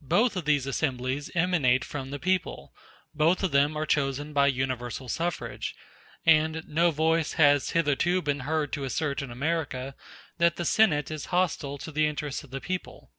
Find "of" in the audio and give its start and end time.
0.34-0.44, 3.44-3.52, 12.42-12.50